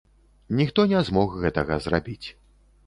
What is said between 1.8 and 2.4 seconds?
зрабіць.